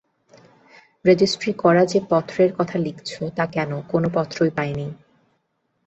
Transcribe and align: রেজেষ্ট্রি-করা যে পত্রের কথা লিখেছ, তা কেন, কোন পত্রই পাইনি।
রেজেষ্ট্রি-করা 1.05 1.83
যে 1.85 1.99
পত্রের 2.09 2.51
কথা 2.53 2.77
লিখেছ, 2.77 3.11
তা 3.35 3.45
কেন, 3.45 3.71
কোন 3.81 4.03
পত্রই 4.13 4.49
পাইনি। 4.49 4.87